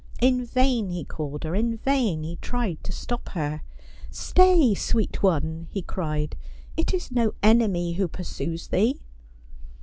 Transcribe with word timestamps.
In 0.19 0.43
vain 0.43 0.89
he 0.89 1.03
called 1.03 1.43
her, 1.43 1.53
in 1.53 1.77
vain 1.77 2.23
he 2.23 2.35
tried 2.37 2.83
to 2.85 2.91
stop 2.91 3.29
her." 3.33 3.61
Stay, 4.09 4.73
sweet 4.73 5.21
one," 5.21 5.67
he 5.69 5.83
cried," 5.83 6.35
it 6.75 6.91
is 6.91 7.11
no 7.11 7.35
enemy 7.43 7.93
who 7.93 8.07
pursues 8.07 8.69
thee. 8.69 8.99